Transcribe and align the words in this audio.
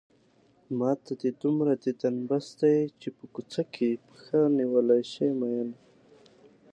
ماته 0.79 1.11
دې 1.21 1.31
دومره 1.43 1.73
ديدن 1.83 2.15
بس 2.29 2.47
دی 2.59 2.77
چې 3.01 3.07
په 3.17 3.23
کوڅه 3.33 3.63
کې 3.73 3.89
پښه 4.07 4.39
نيولی 4.57 5.01
شې 5.11 5.27
مينه 5.39 5.75